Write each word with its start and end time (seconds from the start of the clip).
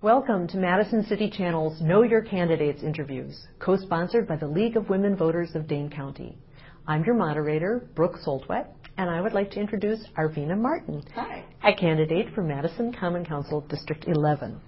Welcome 0.00 0.46
to 0.50 0.58
Madison 0.58 1.04
City 1.06 1.28
Channel's 1.28 1.80
Know 1.80 2.02
Your 2.02 2.22
Candidates 2.22 2.84
interviews, 2.84 3.48
co-sponsored 3.58 4.28
by 4.28 4.36
the 4.36 4.46
League 4.46 4.76
of 4.76 4.88
Women 4.88 5.16
Voters 5.16 5.56
of 5.56 5.66
Dane 5.66 5.90
County. 5.90 6.38
I'm 6.86 7.02
your 7.02 7.16
moderator, 7.16 7.88
Brooke 7.96 8.14
Soltwet, 8.24 8.68
and 8.96 9.10
I 9.10 9.20
would 9.20 9.32
like 9.32 9.50
to 9.50 9.60
introduce 9.60 10.06
Arvina 10.16 10.56
Martin, 10.56 11.02
Hi. 11.16 11.44
a 11.64 11.74
candidate 11.74 12.32
for 12.32 12.44
Madison 12.44 12.92
Common 12.92 13.24
Council 13.26 13.62
District 13.62 14.04
11. 14.06 14.60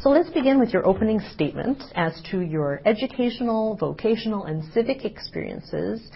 So 0.00 0.10
let's 0.10 0.28
begin 0.28 0.60
with 0.60 0.74
your 0.74 0.86
opening 0.86 1.20
statement 1.32 1.82
as 1.94 2.12
to 2.30 2.40
your 2.40 2.82
educational, 2.84 3.76
vocational, 3.76 4.44
and 4.44 4.62
civic 4.74 5.06
experiences 5.06 6.10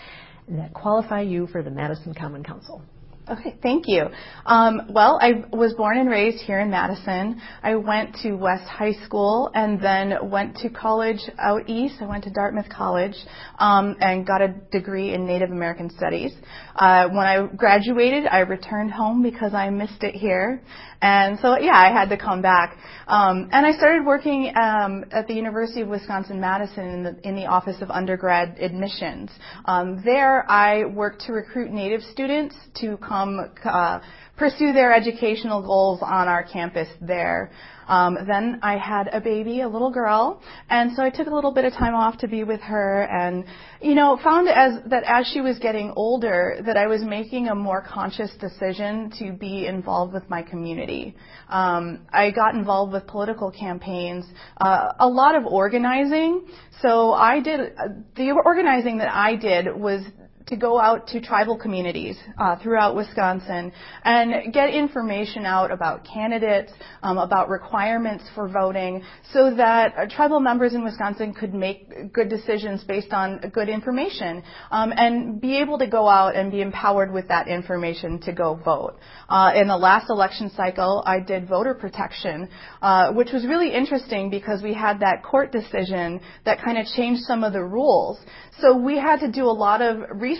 that 0.50 0.74
qualify 0.74 1.22
you 1.22 1.46
for 1.46 1.62
the 1.62 1.70
Madison 1.70 2.12
Common 2.12 2.44
Council. 2.44 2.82
Okay, 3.30 3.56
thank 3.62 3.84
you. 3.86 4.06
Um, 4.46 4.82
well, 4.88 5.18
I 5.20 5.44
was 5.52 5.74
born 5.74 5.98
and 5.98 6.08
raised 6.08 6.42
here 6.44 6.60
in 6.60 6.70
Madison. 6.70 7.38
I 7.62 7.74
went 7.74 8.16
to 8.22 8.32
West 8.32 8.64
High 8.64 8.94
School 9.04 9.50
and 9.54 9.78
then 9.82 10.30
went 10.30 10.56
to 10.58 10.70
college 10.70 11.20
out 11.38 11.68
east. 11.68 11.96
I 12.00 12.06
went 12.06 12.24
to 12.24 12.30
Dartmouth 12.30 12.70
College 12.70 13.16
um, 13.58 13.96
and 14.00 14.26
got 14.26 14.40
a 14.40 14.54
degree 14.72 15.12
in 15.12 15.26
Native 15.26 15.50
American 15.50 15.90
Studies. 15.90 16.32
Uh, 16.74 17.08
when 17.08 17.26
I 17.26 17.46
graduated, 17.54 18.26
I 18.30 18.40
returned 18.40 18.92
home 18.92 19.22
because 19.22 19.52
I 19.52 19.68
missed 19.68 20.02
it 20.02 20.14
here. 20.14 20.62
And 21.00 21.38
so, 21.40 21.58
yeah, 21.58 21.76
I 21.76 21.92
had 21.92 22.08
to 22.08 22.16
come 22.16 22.42
back. 22.42 22.76
Um, 23.06 23.48
and 23.52 23.64
I 23.64 23.72
started 23.72 24.04
working 24.04 24.52
um, 24.56 25.04
at 25.12 25.28
the 25.28 25.34
University 25.34 25.82
of 25.82 25.88
Wisconsin-Madison 25.88 26.84
in 26.84 27.02
the, 27.04 27.28
in 27.28 27.36
the 27.36 27.46
Office 27.46 27.80
of 27.80 27.90
Undergrad 27.90 28.56
Admissions. 28.58 29.30
Um, 29.66 30.02
there, 30.04 30.48
I 30.50 30.86
worked 30.86 31.22
to 31.26 31.32
recruit 31.32 31.70
Native 31.70 32.02
students 32.02 32.56
to 32.80 32.96
come 32.96 33.17
uh, 33.64 34.00
pursue 34.36 34.72
their 34.72 34.92
educational 34.92 35.60
goals 35.62 36.00
on 36.02 36.28
our 36.28 36.44
campus 36.44 36.88
there. 37.00 37.50
Um, 37.88 38.18
then 38.26 38.60
I 38.62 38.76
had 38.76 39.08
a 39.12 39.20
baby, 39.20 39.62
a 39.62 39.68
little 39.68 39.90
girl, 39.90 40.42
and 40.68 40.94
so 40.94 41.02
I 41.02 41.08
took 41.08 41.26
a 41.26 41.34
little 41.34 41.52
bit 41.52 41.64
of 41.64 41.72
time 41.72 41.94
off 41.94 42.18
to 42.18 42.28
be 42.28 42.44
with 42.44 42.60
her, 42.60 43.04
and 43.04 43.46
you 43.80 43.94
know 43.94 44.18
found 44.22 44.46
as 44.46 44.82
that 44.90 45.04
as 45.04 45.26
she 45.32 45.40
was 45.40 45.58
getting 45.58 45.94
older, 45.96 46.58
that 46.66 46.76
I 46.76 46.86
was 46.86 47.02
making 47.02 47.48
a 47.48 47.54
more 47.54 47.82
conscious 47.82 48.30
decision 48.38 49.10
to 49.18 49.32
be 49.32 49.66
involved 49.66 50.12
with 50.12 50.28
my 50.28 50.42
community. 50.42 51.16
Um, 51.48 52.06
I 52.12 52.30
got 52.30 52.54
involved 52.54 52.92
with 52.92 53.06
political 53.06 53.50
campaigns, 53.50 54.26
uh, 54.60 54.92
a 55.00 55.08
lot 55.08 55.34
of 55.34 55.46
organizing. 55.46 56.46
So 56.82 57.14
I 57.14 57.40
did 57.40 57.60
uh, 57.60 57.88
the 58.16 58.32
organizing 58.44 58.98
that 58.98 59.10
I 59.10 59.34
did 59.34 59.74
was 59.74 60.02
to 60.48 60.56
go 60.56 60.80
out 60.80 61.06
to 61.08 61.20
tribal 61.20 61.56
communities 61.56 62.16
uh, 62.38 62.56
throughout 62.62 62.96
Wisconsin 62.96 63.72
and 64.04 64.52
get 64.52 64.70
information 64.70 65.44
out 65.44 65.70
about 65.70 66.06
candidates, 66.06 66.72
um, 67.02 67.18
about 67.18 67.48
requirements 67.48 68.24
for 68.34 68.48
voting, 68.48 69.02
so 69.32 69.54
that 69.54 69.94
uh, 69.96 70.06
tribal 70.08 70.40
members 70.40 70.74
in 70.74 70.82
Wisconsin 70.82 71.34
could 71.34 71.54
make 71.54 72.12
good 72.12 72.28
decisions 72.28 72.82
based 72.84 73.12
on 73.12 73.38
good 73.52 73.68
information 73.68 74.42
um, 74.70 74.92
and 74.96 75.40
be 75.40 75.58
able 75.58 75.78
to 75.78 75.86
go 75.86 76.08
out 76.08 76.34
and 76.34 76.50
be 76.50 76.62
empowered 76.62 77.12
with 77.12 77.28
that 77.28 77.46
information 77.46 78.18
to 78.20 78.32
go 78.32 78.54
vote. 78.54 78.98
Uh, 79.28 79.52
in 79.54 79.68
the 79.68 79.76
last 79.76 80.08
election 80.08 80.50
cycle, 80.56 81.02
I 81.04 81.20
did 81.20 81.46
voter 81.46 81.74
protection, 81.74 82.48
uh, 82.80 83.12
which 83.12 83.32
was 83.32 83.46
really 83.46 83.72
interesting 83.72 84.30
because 84.30 84.62
we 84.62 84.72
had 84.72 85.00
that 85.00 85.22
court 85.22 85.52
decision 85.52 86.20
that 86.46 86.62
kind 86.62 86.78
of 86.78 86.86
changed 86.86 87.22
some 87.22 87.44
of 87.44 87.52
the 87.52 87.62
rules. 87.62 88.18
So 88.60 88.76
we 88.76 88.98
had 88.98 89.20
to 89.20 89.30
do 89.30 89.44
a 89.44 89.52
lot 89.52 89.82
of 89.82 90.20
research 90.20 90.37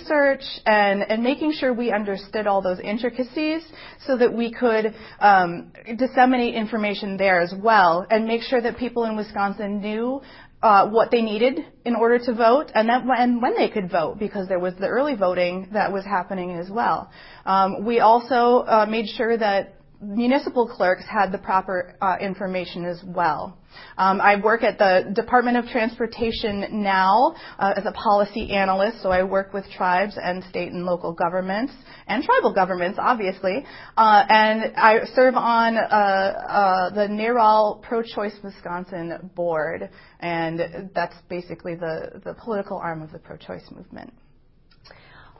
and, 0.67 1.03
and 1.03 1.23
making 1.23 1.53
sure 1.53 1.73
we 1.73 1.93
understood 1.93 2.47
all 2.47 2.63
those 2.63 2.81
intricacies 2.81 3.63
so 4.07 4.17
that 4.17 4.33
we 4.33 4.53
could 4.53 4.95
um, 5.21 5.73
disseminate 5.97 6.55
information 6.55 7.17
there 7.17 7.41
as 7.41 7.55
well 7.57 8.07
and 8.11 8.27
make 8.27 8.43
sure 8.43 8.61
that 8.61 8.77
people 8.77 9.05
in 9.05 9.17
Wisconsin 9.17 9.81
knew 9.81 10.21
uh, 10.63 10.89
what 10.89 11.11
they 11.11 11.23
needed 11.23 11.61
in 11.85 11.95
order 11.95 12.19
to 12.19 12.35
vote 12.35 12.71
and, 12.75 12.89
that, 12.89 13.03
and 13.17 13.41
when 13.41 13.57
they 13.57 13.69
could 13.69 13.91
vote 13.91 14.19
because 14.19 14.49
there 14.49 14.59
was 14.59 14.75
the 14.81 14.87
early 14.87 15.15
voting 15.15 15.69
that 15.73 15.93
was 15.93 16.05
happening 16.05 16.53
as 16.53 16.69
well. 16.69 17.11
Um, 17.47 17.85
we 17.85 18.01
also 18.01 18.65
uh, 18.67 18.87
made 18.89 19.07
sure 19.09 19.37
that 19.37 19.78
municipal 20.01 20.67
clerks 20.67 21.05
had 21.09 21.33
the 21.33 21.39
proper 21.39 21.97
uh, 22.01 22.17
information 22.21 22.85
as 22.85 23.03
well. 23.05 23.59
Um, 23.97 24.21
I 24.21 24.41
work 24.41 24.63
at 24.63 24.79
the 24.79 25.13
Department 25.15 25.57
of 25.57 25.67
Transportation 25.67 26.83
now 26.83 27.35
uh, 27.59 27.75
as 27.77 27.85
a 27.85 27.93
policy 27.93 28.53
analyst, 28.53 29.03
so 29.03 29.11
I 29.11 29.25
work 29.25 29.53
with 29.53 29.65
tribes 29.71 30.17
and 30.23 30.43
state 30.45 30.73
and 30.73 30.85
local 30.85 31.13
governments 31.13 31.73
and 32.07 32.23
tribal 32.23 32.55
governments, 32.55 32.99
obviously. 33.01 33.65
Uh, 33.97 34.25
and 34.29 34.73
I 34.77 35.01
serve 35.15 35.35
on 35.35 35.77
uh, 35.77 35.81
uh 35.81 36.91
the 36.91 37.09
NARAL 37.09 37.83
Pro-Choice 37.83 38.39
Wisconsin 38.43 39.31
board, 39.35 39.91
and 40.21 40.91
that's 40.95 41.17
basically 41.29 41.75
the, 41.75 42.21
the 42.25 42.35
political 42.35 42.79
arm 42.79 43.03
of 43.03 43.13
the 43.13 43.19
pro-choice 43.19 43.71
movement. 43.71 44.13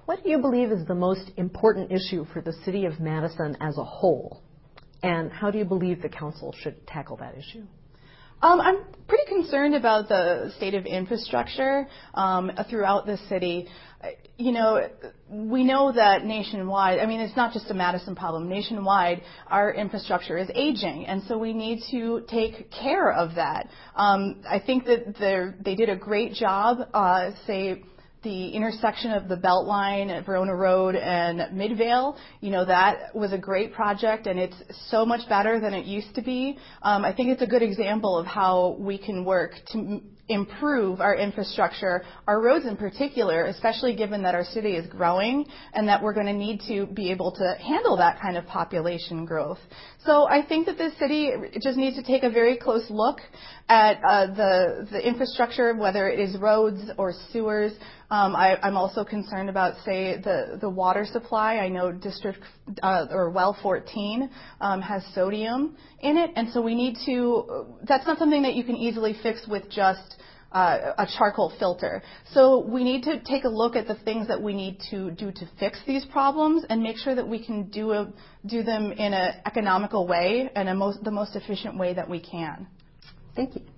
What 0.05 0.25
do 0.25 0.31
you 0.31 0.39
believe 0.39 0.73
is 0.73 0.87
the 0.87 0.95
most 0.95 1.31
important 1.37 1.93
issue 1.93 2.25
for 2.33 2.41
the 2.41 2.53
city 2.65 2.87
of 2.87 2.99
Madison 2.99 3.57
as 3.61 3.77
a 3.77 3.85
whole? 3.85 4.43
And 5.03 5.31
how 5.31 5.51
do 5.51 5.59
you 5.59 5.65
believe 5.65 6.03
the 6.03 6.09
council 6.09 6.55
should 6.61 6.87
tackle 6.87 7.17
that 7.19 7.37
issue? 7.37 7.65
Um, 8.41 8.61
I'm 8.61 8.79
pretty 9.09 9.27
concerned 9.27 9.75
about 9.75 10.09
the 10.09 10.53
state 10.57 10.75
of 10.75 10.87
infrastructure 10.87 11.89
um, 12.15 12.53
throughout 12.71 13.05
the 13.05 13.17
city. 13.29 13.67
You 14.37 14.53
know, 14.53 14.89
we 15.29 15.65
know 15.65 15.91
that 15.91 16.25
nationwide, 16.25 17.01
I 17.01 17.07
mean, 17.07 17.19
it's 17.19 17.37
not 17.37 17.53
just 17.53 17.69
a 17.69 17.75
Madison 17.75 18.15
problem. 18.15 18.49
Nationwide, 18.49 19.23
our 19.49 19.75
infrastructure 19.75 20.39
is 20.39 20.49
aging, 20.55 21.07
and 21.07 21.25
so 21.25 21.37
we 21.37 21.53
need 21.53 21.81
to 21.91 22.25
take 22.29 22.71
care 22.71 23.13
of 23.13 23.35
that. 23.35 23.69
Um, 23.97 24.43
I 24.49 24.61
think 24.61 24.85
that 24.85 25.55
they 25.65 25.75
did 25.75 25.89
a 25.89 25.97
great 25.97 26.35
job, 26.35 26.79
uh, 26.95 27.31
say, 27.45 27.83
the 28.29 28.51
intersection 28.51 29.11
of 29.13 29.27
the 29.27 29.37
Beltline 29.37 30.11
at 30.11 30.27
Verona 30.27 30.55
Road 30.55 30.95
and 30.95 31.57
Midvale, 31.57 32.15
you 32.43 32.51
know, 32.51 32.63
that 32.67 33.15
was 33.15 33.33
a 33.33 33.39
great 33.39 33.73
project 33.73 34.27
and 34.27 34.39
it's 34.39 34.55
so 34.91 35.07
much 35.07 35.27
better 35.31 35.59
than 35.59 35.73
it 35.73 35.87
used 35.87 36.15
to 36.15 36.21
be. 36.21 36.59
Um, 36.83 37.07
I 37.07 37.15
think 37.15 37.31
it's 37.31 37.41
a 37.41 37.47
good 37.47 37.63
example 37.63 38.19
of 38.19 38.27
how 38.27 38.77
we 38.79 38.99
can 38.99 39.25
work 39.25 39.53
to 39.73 40.03
improve 40.29 41.01
our 41.01 41.17
infrastructure, 41.17 42.05
our 42.27 42.41
roads 42.41 42.67
in 42.67 42.77
particular, 42.77 43.47
especially 43.47 43.97
given 43.97 44.23
that 44.23 44.35
our 44.35 44.45
city 44.45 44.77
is 44.77 44.87
growing 44.89 45.47
and 45.73 45.89
that 45.89 46.03
we're 46.03 46.13
going 46.13 46.27
to 46.27 46.33
need 46.33 46.61
to 46.69 46.87
be 46.87 47.11
able 47.11 47.33
to 47.33 47.55
handle 47.63 47.97
that 47.97 48.21
kind 48.21 48.37
of 48.37 48.45
population 48.47 49.25
growth. 49.25 49.59
So 50.05 50.29
I 50.29 50.45
think 50.47 50.67
that 50.67 50.79
this 50.79 50.97
city 50.99 51.33
just 51.61 51.77
needs 51.77 51.97
to 51.97 52.03
take 52.03 52.23
a 52.23 52.31
very 52.31 52.57
close 52.59 52.87
look 52.91 53.19
at 53.69 54.03
uh, 54.05 54.27
the, 54.35 54.89
the 54.91 55.07
infrastructure, 55.07 55.75
whether 55.75 56.09
it 56.09 56.21
is 56.21 56.37
roads 56.39 56.83
or 56.99 57.15
sewers. 57.33 57.73
Um, 58.11 58.35
I, 58.35 58.59
I'm 58.63 58.77
also 58.77 59.05
concerned 59.05 59.51
about, 59.51 59.75
say, 59.85 60.17
the, 60.17 60.59
the 60.61 60.71
water 60.71 61.05
supply. 61.05 61.57
I 61.57 61.69
know 61.69 61.93
District 61.93 62.39
uh, 62.83 63.07
or 63.11 63.29
Well 63.31 63.57
14 63.63 64.31
um, 64.61 64.81
has 64.81 65.05
sodium 65.15 65.77
in 66.01 66.17
it, 66.17 66.31
and 66.35 66.49
so 66.51 66.63
we 66.63 66.75
need 66.75 66.97
to. 67.05 67.67
That's 67.87 68.07
not 68.07 68.19
something 68.19 68.43
that 68.43 68.55
you 68.55 68.65
can 68.65 68.77
easily 68.77 69.15
fix 69.23 69.47
with 69.47 69.71
just 69.71 70.17
uh, 70.53 70.95
a 70.97 71.07
charcoal 71.19 71.53
filter. 71.59 72.03
So 72.33 72.65
we 72.67 72.83
need 72.85 73.03
to 73.05 73.21
take 73.21 73.45
a 73.45 73.49
look 73.49 73.77
at 73.77 73.87
the 73.87 73.97
things 73.97 74.29
that 74.29 74.43
we 74.43 74.55
need 74.55 74.81
to 74.91 75.11
do 75.11 75.31
to 75.31 75.49
fix 75.59 75.79
these 75.87 76.05
problems 76.07 76.65
and 76.71 76.83
make 76.83 76.97
sure 76.97 77.15
that 77.15 77.29
we 77.29 77.45
can 77.45 77.69
do 77.69 77.91
a, 77.93 78.13
do 78.47 78.63
them 78.63 78.93
in 78.93 79.13
an 79.13 79.35
economical 79.45 80.07
way 80.07 80.51
and 80.55 80.69
a 80.69 80.75
most, 80.75 81.05
the 81.05 81.11
most 81.11 81.37
efficient 81.37 81.77
way 81.77 81.95
that 81.95 82.09
we 82.09 82.21
can. 82.21 82.67
Thank 83.37 83.57
you. 83.57 83.78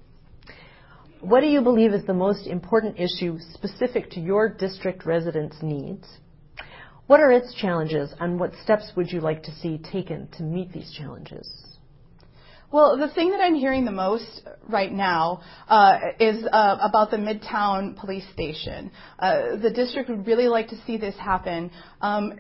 What 1.21 1.41
do 1.41 1.47
you 1.49 1.61
believe 1.61 1.93
is 1.93 2.07
the 2.07 2.15
most 2.15 2.47
important 2.47 2.99
issue 2.99 3.39
specific 3.53 4.11
to 4.13 4.21
your 4.21 4.49
district 4.49 5.05
residents' 5.05 5.57
needs? 5.61 6.09
What 7.09 7.21
are 7.21 7.31
its 7.31 7.53
challenges 7.55 8.15
and 8.21 8.41
what 8.41 8.53
steps 8.63 8.93
would 8.97 9.13
you 9.13 9.21
like 9.21 9.43
to 9.43 9.53
see 9.57 9.77
taken 9.79 10.29
to 10.39 10.43
meet 10.43 10.73
these 10.73 10.91
challenges? 10.97 11.47
Well, 12.73 12.97
the 12.97 13.09
thing 13.09 13.33
that 13.33 13.41
I'm 13.41 13.57
hearing 13.57 13.85
the 13.85 13.91
most 13.91 14.43
right 14.69 14.93
now 14.93 15.43
uh, 15.69 15.99
is 16.21 16.43
uh, 16.51 16.79
about 16.81 17.11
the 17.11 17.17
Midtown 17.17 17.99
Police 17.99 18.25
Station. 18.33 18.91
Uh, 19.19 19.57
the 19.57 19.71
district 19.71 20.09
would 20.09 20.27
really 20.27 20.47
like 20.47 20.69
to 20.69 20.77
see 20.87 20.97
this 20.97 21.17
happen. 21.17 21.71
Um, 22.01 22.39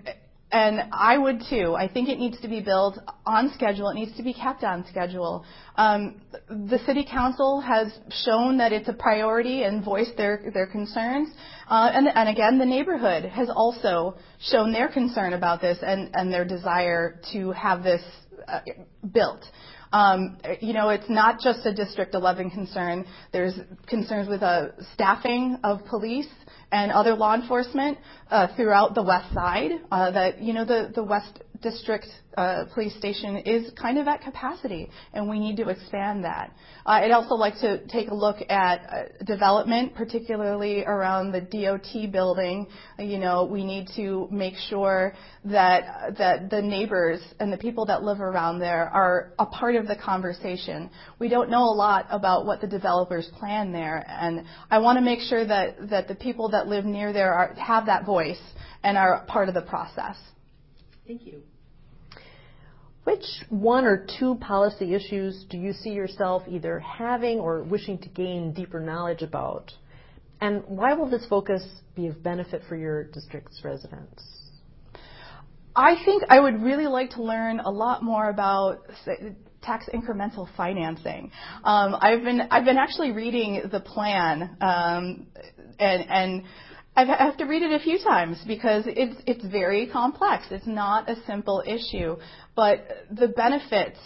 and 0.52 0.82
I 0.92 1.16
would 1.16 1.42
too. 1.48 1.74
I 1.74 1.88
think 1.88 2.08
it 2.08 2.18
needs 2.18 2.40
to 2.40 2.48
be 2.48 2.60
built 2.60 2.98
on 3.24 3.52
schedule. 3.54 3.88
It 3.90 3.94
needs 3.94 4.16
to 4.16 4.22
be 4.22 4.34
kept 4.34 4.64
on 4.64 4.84
schedule. 4.88 5.44
Um, 5.76 6.20
the 6.48 6.78
city 6.86 7.06
council 7.08 7.60
has 7.60 7.92
shown 8.24 8.58
that 8.58 8.72
it's 8.72 8.88
a 8.88 8.92
priority 8.92 9.62
and 9.62 9.84
voiced 9.84 10.16
their 10.16 10.50
their 10.52 10.66
concerns. 10.66 11.28
Uh, 11.68 11.90
and, 11.94 12.08
and 12.08 12.28
again, 12.28 12.58
the 12.58 12.66
neighborhood 12.66 13.24
has 13.24 13.48
also 13.48 14.16
shown 14.40 14.72
their 14.72 14.88
concern 14.88 15.34
about 15.34 15.60
this 15.60 15.78
and, 15.82 16.10
and 16.14 16.32
their 16.32 16.44
desire 16.44 17.20
to 17.32 17.52
have 17.52 17.84
this 17.84 18.02
uh, 18.48 18.60
built. 19.12 19.44
Um, 19.92 20.38
you 20.60 20.72
know, 20.72 20.90
it's 20.90 21.08
not 21.08 21.40
just 21.40 21.66
a 21.66 21.74
District 21.74 22.14
11 22.14 22.50
concern. 22.50 23.04
There's 23.32 23.54
concerns 23.86 24.28
with 24.28 24.42
uh, 24.42 24.68
staffing 24.94 25.58
of 25.64 25.84
police 25.86 26.28
and 26.72 26.92
other 26.92 27.14
law 27.14 27.34
enforcement 27.34 27.98
uh, 28.30 28.48
throughout 28.56 28.94
the 28.94 29.02
west 29.02 29.34
side. 29.34 29.72
Uh, 29.90 30.10
that 30.12 30.40
you 30.40 30.52
know, 30.52 30.64
the 30.64 30.92
the 30.94 31.02
west 31.02 31.40
district 31.62 32.06
uh, 32.36 32.64
police 32.72 32.96
station 32.96 33.36
is 33.38 33.70
kind 33.80 33.98
of 33.98 34.06
at 34.06 34.22
capacity, 34.22 34.88
and 35.12 35.28
we 35.28 35.38
need 35.38 35.56
to 35.56 35.68
expand 35.68 36.24
that. 36.24 36.52
Uh, 36.86 36.90
I'd 36.90 37.10
also 37.10 37.34
like 37.34 37.54
to 37.60 37.86
take 37.88 38.08
a 38.08 38.14
look 38.14 38.36
at 38.48 38.80
uh, 38.80 39.24
development, 39.24 39.94
particularly 39.94 40.84
around 40.84 41.32
the 41.32 41.40
DOT 41.40 42.10
building. 42.12 42.66
Uh, 42.98 43.02
you 43.02 43.18
know, 43.18 43.44
we 43.44 43.64
need 43.64 43.88
to 43.96 44.28
make 44.30 44.54
sure 44.68 45.14
that 45.44 46.16
that 46.18 46.50
the 46.50 46.62
neighbors 46.62 47.20
and 47.40 47.52
the 47.52 47.58
people 47.58 47.86
that 47.86 48.02
live 48.02 48.20
around 48.20 48.58
there 48.60 48.88
are 48.88 49.32
a 49.38 49.46
part 49.46 49.76
of 49.76 49.86
the 49.86 49.96
conversation. 49.96 50.88
We 51.18 51.28
don't 51.28 51.50
know 51.50 51.64
a 51.64 51.74
lot 51.74 52.06
about 52.10 52.46
what 52.46 52.60
the 52.60 52.66
developers 52.66 53.28
plan 53.38 53.72
there, 53.72 54.04
and 54.08 54.44
I 54.70 54.78
want 54.78 54.96
to 54.98 55.02
make 55.02 55.20
sure 55.20 55.44
that 55.44 55.90
that 55.90 56.08
the 56.08 56.14
people 56.14 56.50
that 56.50 56.68
live 56.68 56.84
near 56.84 57.12
there 57.12 57.32
are, 57.34 57.54
have 57.54 57.86
that 57.86 58.06
voice 58.06 58.40
and 58.82 58.96
are 58.96 59.24
part 59.26 59.48
of 59.48 59.54
the 59.54 59.62
process. 59.62 60.16
Thank 61.06 61.26
you. 61.26 61.42
Which 63.04 63.24
one 63.48 63.84
or 63.84 64.06
two 64.18 64.36
policy 64.36 64.94
issues 64.94 65.44
do 65.48 65.56
you 65.56 65.72
see 65.72 65.90
yourself 65.90 66.42
either 66.48 66.78
having 66.80 67.40
or 67.40 67.62
wishing 67.62 67.98
to 67.98 68.08
gain 68.08 68.52
deeper 68.52 68.78
knowledge 68.78 69.22
about? 69.22 69.72
And 70.40 70.62
why 70.66 70.94
will 70.94 71.08
this 71.08 71.26
focus 71.26 71.62
be 71.94 72.06
of 72.08 72.22
benefit 72.22 72.62
for 72.68 72.76
your 72.76 73.04
district's 73.04 73.60
residents? 73.64 74.22
I 75.74 76.02
think 76.04 76.24
I 76.28 76.40
would 76.40 76.62
really 76.62 76.86
like 76.86 77.10
to 77.10 77.22
learn 77.22 77.60
a 77.60 77.70
lot 77.70 78.02
more 78.02 78.28
about 78.28 78.80
tax 79.62 79.88
incremental 79.92 80.48
financing. 80.56 81.30
Um, 81.64 81.96
I've 82.00 82.22
been 82.22 82.40
I've 82.50 82.64
been 82.64 82.78
actually 82.78 83.12
reading 83.12 83.62
the 83.70 83.80
plan 83.80 84.56
um, 84.60 85.26
and 85.78 86.10
and 86.10 86.42
I 87.08 87.24
have 87.24 87.38
to 87.38 87.44
read 87.44 87.62
it 87.62 87.72
a 87.72 87.82
few 87.82 87.98
times 87.98 88.42
because 88.46 88.84
it's 88.86 89.16
it's 89.26 89.44
very 89.44 89.86
complex. 89.86 90.44
It's 90.50 90.66
not 90.66 91.08
a 91.08 91.16
simple 91.26 91.62
issue, 91.66 92.16
but 92.54 92.86
the 93.10 93.28
benefits 93.28 93.98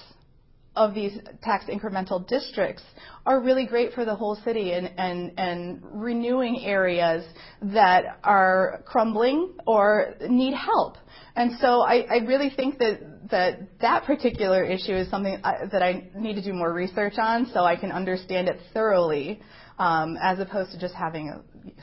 of 0.76 0.94
these 0.94 1.18
tax 1.42 1.64
incremental 1.66 2.26
districts 2.26 2.82
are 3.26 3.40
really 3.40 3.66
great 3.66 3.92
for 3.92 4.04
the 4.04 4.14
whole 4.14 4.36
city 4.44 4.72
and, 4.72 4.90
and, 4.98 5.32
and 5.38 5.80
renewing 5.84 6.64
areas 6.64 7.24
that 7.62 8.18
are 8.24 8.82
crumbling 8.84 9.54
or 9.66 10.14
need 10.28 10.54
help. 10.54 10.96
And 11.36 11.52
so 11.60 11.80
I, 11.80 12.06
I 12.10 12.16
really 12.26 12.50
think 12.50 12.78
that, 12.78 13.30
that 13.30 13.80
that 13.80 14.04
particular 14.04 14.64
issue 14.64 14.94
is 14.94 15.08
something 15.10 15.40
I, 15.44 15.66
that 15.70 15.82
I 15.82 16.08
need 16.16 16.34
to 16.34 16.42
do 16.42 16.52
more 16.52 16.72
research 16.72 17.14
on 17.18 17.50
so 17.54 17.60
I 17.60 17.76
can 17.76 17.92
understand 17.92 18.48
it 18.48 18.58
thoroughly 18.72 19.40
um, 19.78 20.16
as 20.22 20.38
opposed 20.38 20.72
to 20.72 20.78
just 20.78 20.94
having 20.94 21.28
a 21.28 21.42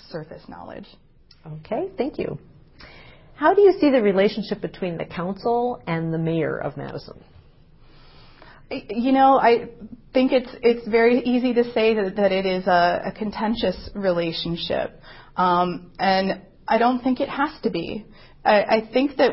surface 0.09 0.43
knowledge. 0.47 0.87
Okay, 1.45 1.89
thank 1.97 2.17
you. 2.17 2.37
How 3.35 3.53
do 3.53 3.61
you 3.61 3.73
see 3.79 3.89
the 3.89 4.01
relationship 4.01 4.61
between 4.61 4.97
the 4.97 5.05
council 5.05 5.81
and 5.87 6.13
the 6.13 6.19
mayor 6.19 6.57
of 6.57 6.77
Madison? 6.77 7.23
You 8.69 9.11
know, 9.11 9.37
I 9.37 9.69
think 10.13 10.31
it's 10.31 10.49
it's 10.61 10.87
very 10.87 11.19
easy 11.19 11.53
to 11.55 11.63
say 11.73 11.95
that, 11.95 12.15
that 12.17 12.31
it 12.31 12.45
is 12.45 12.67
a, 12.67 13.01
a 13.07 13.11
contentious 13.11 13.89
relationship, 13.95 15.01
um, 15.35 15.91
and 15.99 16.41
I 16.67 16.77
don't 16.77 17.01
think 17.01 17.19
it 17.19 17.29
has 17.29 17.49
to 17.63 17.69
be. 17.69 18.05
I, 18.45 18.61
I 18.61 18.89
think 18.93 19.17
that 19.17 19.31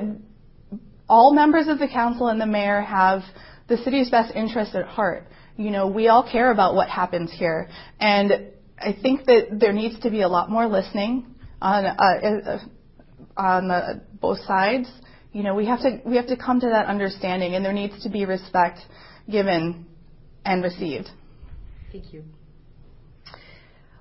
all 1.08 1.34
members 1.34 1.68
of 1.68 1.78
the 1.78 1.88
council 1.88 2.28
and 2.28 2.40
the 2.40 2.46
mayor 2.46 2.80
have 2.80 3.22
the 3.68 3.76
city's 3.78 4.10
best 4.10 4.34
interest 4.34 4.74
at 4.74 4.86
heart. 4.86 5.26
You 5.58 5.72
know, 5.72 5.88
we 5.88 6.06
all 6.06 6.22
care 6.22 6.52
about 6.52 6.76
what 6.76 6.88
happens 6.88 7.32
here, 7.32 7.68
and 7.98 8.52
I 8.78 8.96
think 9.02 9.26
that 9.26 9.58
there 9.58 9.72
needs 9.72 9.98
to 10.00 10.10
be 10.10 10.22
a 10.22 10.28
lot 10.28 10.48
more 10.48 10.68
listening 10.68 11.34
on 11.60 11.84
uh, 11.84 11.94
uh, 11.96 12.58
on 13.36 13.66
the, 13.66 14.00
both 14.20 14.38
sides. 14.46 14.88
You 15.32 15.42
know, 15.42 15.56
we 15.56 15.66
have 15.66 15.80
to 15.80 16.00
we 16.06 16.14
have 16.14 16.28
to 16.28 16.36
come 16.36 16.60
to 16.60 16.68
that 16.68 16.86
understanding, 16.86 17.56
and 17.56 17.64
there 17.64 17.72
needs 17.72 18.00
to 18.04 18.08
be 18.08 18.24
respect 18.24 18.78
given 19.28 19.86
and 20.44 20.62
received. 20.62 21.10
Thank 21.90 22.12
you. 22.12 22.22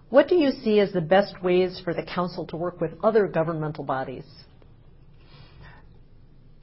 What 0.10 0.28
do 0.28 0.36
you 0.36 0.52
see 0.52 0.80
as 0.80 0.94
the 0.94 1.02
best 1.02 1.42
ways 1.42 1.82
for 1.84 1.92
the 1.92 2.04
council 2.04 2.46
to 2.48 2.56
work 2.56 2.80
with 2.80 2.92
other 3.04 3.28
governmental 3.28 3.84
bodies? 3.84 4.26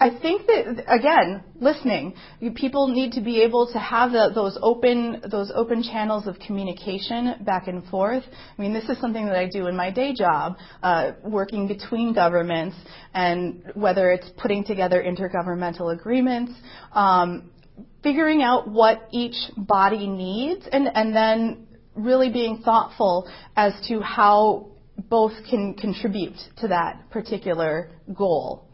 I 0.04 0.10
think 0.20 0.46
that 0.48 0.84
again, 0.86 1.42
listening. 1.62 2.14
You, 2.38 2.50
people 2.50 2.88
need 2.88 3.12
to 3.12 3.22
be 3.22 3.40
able 3.40 3.72
to 3.72 3.78
have 3.78 4.12
the, 4.12 4.32
those 4.34 4.58
open 4.60 5.22
those 5.30 5.50
open 5.54 5.82
channels 5.82 6.26
of 6.26 6.38
communication 6.38 7.36
back 7.40 7.68
and 7.68 7.82
forth. 7.86 8.22
I 8.26 8.60
mean, 8.60 8.74
this 8.74 8.84
is 8.90 9.00
something 9.00 9.24
that 9.24 9.36
I 9.36 9.48
do 9.48 9.66
in 9.66 9.74
my 9.74 9.90
day 9.90 10.12
job, 10.12 10.56
uh, 10.82 11.12
working 11.24 11.66
between 11.68 12.12
governments, 12.12 12.76
and 13.14 13.62
whether 13.72 14.10
it's 14.10 14.28
putting 14.36 14.62
together 14.62 15.02
intergovernmental 15.02 15.98
agreements. 15.98 16.52
Um, 16.92 17.50
figuring 18.02 18.42
out 18.42 18.68
what 18.68 19.08
each 19.10 19.36
body 19.56 20.06
needs 20.06 20.68
and, 20.70 20.86
and 20.94 21.16
then 21.16 21.66
really 21.94 22.30
being 22.30 22.60
thoughtful 22.62 23.26
as 23.56 23.72
to 23.88 24.02
how 24.02 24.66
both 25.08 25.32
can 25.48 25.72
contribute 25.72 26.36
to 26.58 26.68
that 26.68 27.10
particular 27.10 27.90
goal. 28.14 28.68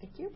Thank 0.00 0.18
you. 0.18 0.32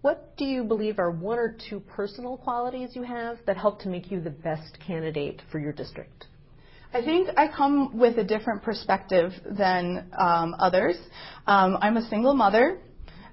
What 0.00 0.36
do 0.36 0.44
you 0.44 0.62
believe 0.62 0.98
are 0.98 1.10
one 1.10 1.38
or 1.38 1.56
two 1.68 1.80
personal 1.80 2.36
qualities 2.36 2.90
you 2.94 3.02
have 3.02 3.38
that 3.46 3.56
help 3.56 3.80
to 3.80 3.88
make 3.88 4.10
you 4.10 4.20
the 4.20 4.30
best 4.30 4.78
candidate 4.86 5.42
for 5.50 5.58
your 5.58 5.72
district? 5.72 6.26
I 6.94 7.02
think 7.02 7.28
I 7.36 7.48
come 7.48 7.98
with 7.98 8.16
a 8.16 8.24
different 8.24 8.62
perspective 8.62 9.32
than 9.44 10.10
um, 10.18 10.54
others. 10.58 10.96
Um, 11.46 11.76
I'm 11.80 11.96
a 11.96 12.08
single 12.08 12.34
mother, 12.34 12.78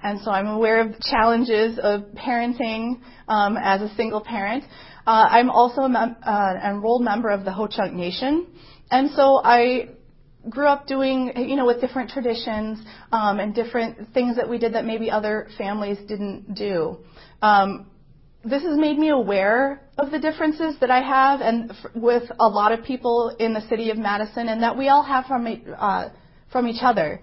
and 0.02 0.20
so 0.22 0.32
I'm 0.32 0.48
aware 0.48 0.82
of 0.82 0.90
the 0.90 1.02
challenges 1.10 1.80
of 1.82 2.06
parenting 2.16 3.00
um, 3.28 3.56
as 3.56 3.82
a 3.82 3.94
single 3.96 4.22
parent. 4.22 4.64
Uh, 5.06 5.28
I'm 5.30 5.50
also 5.50 5.84
an 5.84 5.96
uh, 5.96 6.60
enrolled 6.66 7.04
member 7.04 7.30
of 7.30 7.46
the 7.46 7.54
Ho 7.54 7.68
Chunk 7.68 7.94
Nation, 7.94 8.48
and 8.90 9.12
so 9.12 9.40
I 9.44 9.90
grew 10.50 10.68
up 10.68 10.88
doing, 10.88 11.32
you 11.36 11.56
know, 11.56 11.66
with 11.66 11.80
different 11.82 12.10
traditions 12.10 12.80
um, 13.12 13.40
and 13.40 13.56
different 13.56 14.14
things 14.14 14.36
that 14.36 14.50
we 14.50 14.58
did 14.58 14.74
that 14.74 14.86
maybe 14.86 15.10
other 15.10 15.48
families 15.58 15.98
didn't 16.08 16.54
do. 16.56 16.98
Um, 17.42 17.88
this 18.44 18.62
has 18.64 18.78
made 18.78 18.98
me 18.98 19.10
aware 19.10 19.82
of 19.98 20.12
the 20.12 20.20
differences 20.20 20.76
that 20.82 20.92
I 20.92 21.02
have 21.02 21.40
and 21.40 21.72
f- 21.72 21.78
with 21.96 22.24
a 22.40 22.48
lot 22.48 22.74
of 22.74 22.84
people 22.84 23.36
in 23.40 23.54
the 23.54 23.62
city 23.70 23.90
of 23.90 23.98
Madison 23.98 24.50
and 24.50 24.62
that 24.64 24.78
we 24.78 24.90
all 24.90 25.04
have 25.04 25.26
from, 25.26 25.48
uh, 25.78 26.10
from 26.52 26.68
each 26.68 26.82
other. 26.82 27.22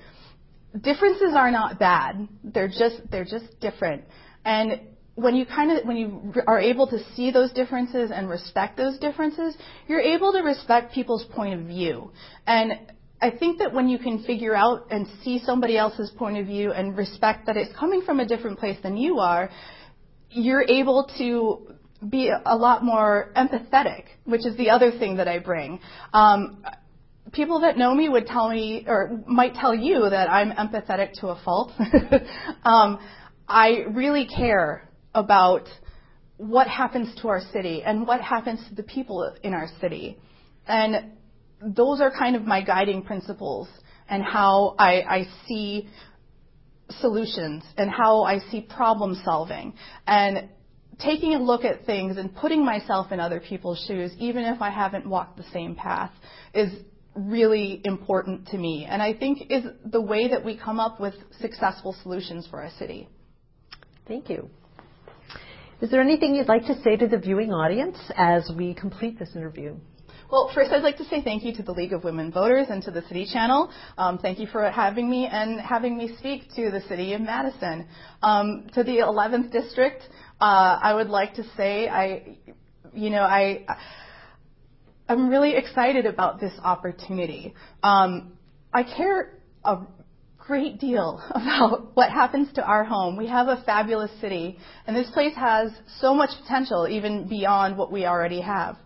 Differences 0.80 1.34
are 1.34 1.50
not 1.50 1.78
bad. 1.78 2.26
They're 2.42 2.68
just, 2.68 3.02
they're 3.10 3.24
just 3.24 3.60
different. 3.60 4.04
And 4.46 4.80
when 5.14 5.34
you 5.36 5.44
kind 5.44 5.72
of 5.72 5.84
when 5.84 5.96
you 5.96 6.32
are 6.46 6.58
able 6.58 6.86
to 6.86 6.98
see 7.14 7.30
those 7.30 7.52
differences 7.52 8.10
and 8.10 8.28
respect 8.28 8.76
those 8.76 8.98
differences, 8.98 9.56
you're 9.86 10.00
able 10.00 10.32
to 10.32 10.40
respect 10.40 10.94
people's 10.94 11.24
point 11.34 11.60
of 11.60 11.66
view. 11.66 12.10
And 12.46 12.72
I 13.22 13.30
think 13.30 13.58
that 13.58 13.72
when 13.72 13.88
you 13.88 13.98
can 13.98 14.22
figure 14.24 14.54
out 14.54 14.86
and 14.90 15.06
see 15.22 15.40
somebody 15.44 15.76
else's 15.76 16.10
point 16.16 16.38
of 16.38 16.46
view 16.46 16.72
and 16.72 16.96
respect 16.96 17.46
that 17.46 17.56
it's 17.56 17.74
coming 17.78 18.02
from 18.02 18.18
a 18.18 18.26
different 18.26 18.58
place 18.58 18.78
than 18.82 18.96
you 18.96 19.18
are, 19.18 19.50
you're 20.30 20.64
able 20.66 21.10
to 21.18 21.74
be 22.08 22.30
a 22.30 22.56
lot 22.56 22.82
more 22.82 23.30
empathetic, 23.36 24.04
which 24.24 24.46
is 24.46 24.56
the 24.56 24.70
other 24.70 24.90
thing 24.90 25.16
that 25.16 25.28
I 25.28 25.38
bring. 25.38 25.80
Um, 26.14 26.64
people 27.32 27.60
that 27.60 27.76
know 27.76 27.94
me 27.94 28.08
would 28.08 28.26
tell 28.26 28.48
me, 28.48 28.84
or 28.86 29.22
might 29.26 29.54
tell 29.54 29.74
you, 29.74 30.08
that 30.08 30.30
I'm 30.30 30.52
empathetic 30.52 31.12
to 31.20 31.28
a 31.28 31.40
fault. 31.44 31.72
um, 32.64 32.98
I 33.46 33.84
really 33.90 34.26
care 34.26 34.88
about 35.14 35.68
what 36.38 36.68
happens 36.68 37.14
to 37.20 37.28
our 37.28 37.42
city 37.52 37.82
and 37.82 38.06
what 38.06 38.22
happens 38.22 38.66
to 38.70 38.74
the 38.74 38.82
people 38.82 39.30
in 39.42 39.52
our 39.52 39.68
city. 39.78 40.16
And 40.66 41.12
those 41.62 42.00
are 42.00 42.10
kind 42.10 42.36
of 42.36 42.42
my 42.42 42.62
guiding 42.62 43.02
principles 43.02 43.68
and 44.08 44.22
how 44.22 44.74
I, 44.78 45.02
I 45.02 45.28
see 45.46 45.88
solutions 46.98 47.62
and 47.76 47.90
how 47.90 48.22
I 48.22 48.38
see 48.50 48.62
problem 48.62 49.20
solving. 49.24 49.74
And 50.06 50.48
taking 50.98 51.34
a 51.34 51.38
look 51.38 51.64
at 51.64 51.86
things 51.86 52.16
and 52.16 52.34
putting 52.34 52.64
myself 52.64 53.12
in 53.12 53.20
other 53.20 53.40
people's 53.40 53.84
shoes, 53.86 54.12
even 54.18 54.44
if 54.44 54.60
I 54.60 54.70
haven't 54.70 55.06
walked 55.06 55.36
the 55.36 55.44
same 55.52 55.74
path, 55.74 56.10
is 56.54 56.72
really 57.14 57.80
important 57.84 58.48
to 58.48 58.58
me. 58.58 58.86
And 58.88 59.02
I 59.02 59.14
think 59.14 59.50
is 59.50 59.64
the 59.84 60.00
way 60.00 60.28
that 60.28 60.44
we 60.44 60.56
come 60.56 60.80
up 60.80 61.00
with 61.00 61.14
successful 61.40 61.94
solutions 62.02 62.46
for 62.50 62.62
our 62.62 62.70
city. 62.78 63.08
Thank 64.06 64.28
you. 64.28 64.48
Is 65.80 65.90
there 65.90 66.00
anything 66.00 66.34
you'd 66.34 66.48
like 66.48 66.66
to 66.66 66.80
say 66.82 66.96
to 66.96 67.08
the 67.08 67.16
viewing 67.16 67.52
audience 67.52 67.96
as 68.16 68.50
we 68.54 68.74
complete 68.74 69.18
this 69.18 69.30
interview? 69.34 69.76
Well, 70.30 70.48
first 70.54 70.70
I'd 70.70 70.84
like 70.84 70.98
to 70.98 71.04
say 71.06 71.22
thank 71.22 71.42
you 71.42 71.52
to 71.56 71.62
the 71.64 71.72
League 71.72 71.92
of 71.92 72.04
Women 72.04 72.30
Voters 72.30 72.68
and 72.70 72.80
to 72.84 72.92
the 72.92 73.02
City 73.02 73.26
Channel. 73.26 73.68
Um, 73.98 74.16
thank 74.18 74.38
you 74.38 74.46
for 74.46 74.70
having 74.70 75.10
me 75.10 75.26
and 75.26 75.60
having 75.60 75.98
me 75.98 76.14
speak 76.18 76.44
to 76.54 76.70
the 76.70 76.80
City 76.82 77.14
of 77.14 77.20
Madison. 77.20 77.88
Um, 78.22 78.68
to 78.74 78.84
the 78.84 78.98
11th 78.98 79.50
District, 79.50 80.00
uh, 80.40 80.78
I 80.80 80.94
would 80.94 81.08
like 81.08 81.34
to 81.34 81.42
say 81.56 81.88
I, 81.88 82.38
you 82.94 83.10
know, 83.10 83.22
I, 83.22 83.66
I'm 85.08 85.30
really 85.30 85.56
excited 85.56 86.06
about 86.06 86.38
this 86.38 86.52
opportunity. 86.62 87.52
Um, 87.82 88.38
I 88.72 88.84
care 88.84 89.32
a 89.64 89.80
great 90.38 90.78
deal 90.78 91.20
about 91.30 91.96
what 91.96 92.10
happens 92.10 92.52
to 92.52 92.62
our 92.64 92.84
home. 92.84 93.16
We 93.16 93.26
have 93.26 93.48
a 93.48 93.64
fabulous 93.66 94.12
city, 94.20 94.58
and 94.86 94.94
this 94.94 95.10
place 95.10 95.34
has 95.34 95.72
so 95.98 96.14
much 96.14 96.30
potential, 96.40 96.86
even 96.86 97.26
beyond 97.26 97.76
what 97.76 97.90
we 97.90 98.06
already 98.06 98.42
have. 98.42 98.76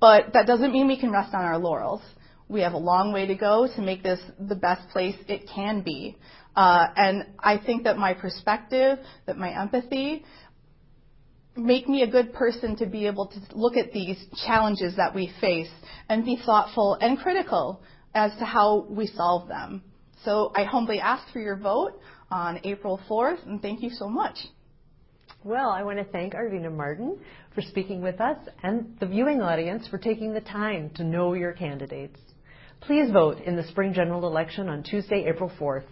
But 0.00 0.32
that 0.32 0.46
doesn't 0.46 0.72
mean 0.72 0.88
we 0.88 0.98
can 0.98 1.10
rest 1.10 1.34
on 1.34 1.42
our 1.42 1.58
laurels. 1.58 2.02
We 2.48 2.62
have 2.62 2.72
a 2.72 2.78
long 2.78 3.12
way 3.12 3.26
to 3.26 3.34
go 3.34 3.68
to 3.74 3.82
make 3.82 4.02
this 4.02 4.20
the 4.38 4.56
best 4.56 4.88
place 4.90 5.16
it 5.28 5.48
can 5.54 5.82
be. 5.82 6.16
Uh, 6.56 6.86
and 6.96 7.26
I 7.38 7.58
think 7.58 7.84
that 7.84 7.96
my 7.96 8.14
perspective, 8.14 8.98
that 9.26 9.36
my 9.36 9.56
empathy, 9.60 10.24
make 11.56 11.88
me 11.88 12.02
a 12.02 12.10
good 12.10 12.32
person 12.32 12.76
to 12.76 12.86
be 12.86 13.06
able 13.06 13.26
to 13.26 13.40
look 13.52 13.76
at 13.76 13.92
these 13.92 14.18
challenges 14.46 14.96
that 14.96 15.14
we 15.14 15.32
face 15.40 15.70
and 16.08 16.24
be 16.24 16.36
thoughtful 16.44 16.96
and 17.00 17.18
critical 17.18 17.82
as 18.14 18.32
to 18.38 18.44
how 18.44 18.86
we 18.88 19.06
solve 19.06 19.48
them. 19.48 19.82
So 20.24 20.52
I 20.56 20.64
humbly 20.64 21.00
ask 21.00 21.32
for 21.32 21.40
your 21.40 21.56
vote 21.56 22.00
on 22.30 22.60
April 22.64 23.00
4th, 23.08 23.46
and 23.46 23.62
thank 23.62 23.82
you 23.82 23.90
so 23.90 24.08
much. 24.08 24.36
Well, 25.42 25.70
I 25.70 25.82
want 25.82 25.96
to 25.96 26.04
thank 26.04 26.34
Arvina 26.34 26.70
Martin 26.70 27.18
for 27.54 27.62
speaking 27.62 28.02
with 28.02 28.20
us 28.20 28.36
and 28.62 28.94
the 29.00 29.06
viewing 29.06 29.40
audience 29.40 29.88
for 29.88 29.96
taking 29.96 30.34
the 30.34 30.42
time 30.42 30.90
to 30.96 31.04
know 31.04 31.32
your 31.32 31.52
candidates. 31.52 32.20
Please 32.82 33.10
vote 33.10 33.38
in 33.46 33.56
the 33.56 33.66
spring 33.68 33.94
general 33.94 34.26
election 34.26 34.68
on 34.68 34.82
Tuesday, 34.82 35.24
April 35.26 35.50
4th. 35.58 35.86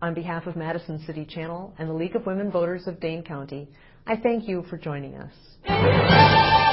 On 0.00 0.14
behalf 0.14 0.46
of 0.46 0.54
Madison 0.54 1.02
City 1.06 1.24
Channel 1.24 1.74
and 1.78 1.88
the 1.88 1.92
League 1.92 2.14
of 2.14 2.24
Women 2.24 2.52
Voters 2.52 2.86
of 2.86 3.00
Dane 3.00 3.24
County, 3.24 3.68
I 4.06 4.14
thank 4.16 4.46
you 4.46 4.64
for 4.70 4.78
joining 4.78 5.16
us. 5.16 6.63